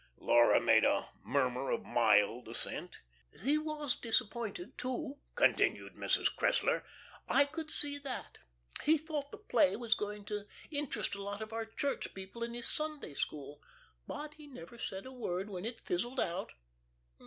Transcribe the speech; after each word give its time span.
Laura 0.17 0.59
made 0.59 0.83
a 0.83 1.09
murmur 1.21 1.69
of 1.69 1.83
mild 1.85 2.47
assent. 2.47 3.01
"He 3.43 3.59
was 3.59 3.95
disappointed, 3.95 4.75
too," 4.75 5.19
continued 5.35 5.93
Mrs. 5.93 6.35
Cressler. 6.35 6.81
"I 7.27 7.45
could 7.45 7.69
see 7.69 7.99
that. 7.99 8.39
He 8.81 8.97
thought 8.97 9.31
the 9.31 9.37
play 9.37 9.75
was 9.75 9.93
going 9.93 10.25
to 10.25 10.47
interest 10.71 11.13
a 11.13 11.21
lot 11.21 11.39
of 11.43 11.53
our 11.53 11.67
church 11.67 12.15
people 12.15 12.41
in 12.41 12.55
his 12.55 12.65
Sunday 12.65 13.13
school. 13.13 13.61
But 14.07 14.33
he 14.33 14.47
never 14.47 14.79
said 14.79 15.05
a 15.05 15.11
word 15.11 15.51
when 15.51 15.65
it 15.65 15.79
fizzled 15.81 16.19
out. 16.19 16.53